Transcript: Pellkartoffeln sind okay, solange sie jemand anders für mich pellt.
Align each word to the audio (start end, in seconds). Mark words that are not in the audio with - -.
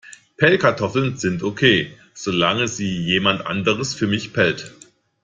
Pellkartoffeln 0.37 1.17
sind 1.17 1.43
okay, 1.43 1.93
solange 2.15 2.67
sie 2.67 3.05
jemand 3.05 3.45
anders 3.45 3.93
für 3.93 4.07
mich 4.07 4.33
pellt. 4.33 4.73